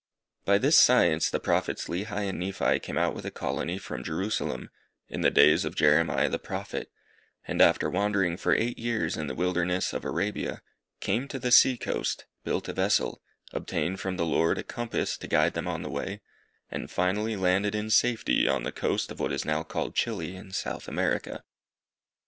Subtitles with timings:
[0.45, 4.71] By this science the Prophets Lehi and Nephi came out with a colony from Jerusalem,
[5.07, 6.89] in the days of Jeremiah the Prophet,
[7.47, 10.63] and after wandering for eight years in the wilderness of Arabia,
[11.01, 13.21] came to the sea coast, built a vessel,
[13.53, 16.21] obtained from the Lord a compass to guide them on the way,
[16.71, 20.51] and finally landed in safety on the coast of what is now called Chili, in
[20.51, 21.43] South America.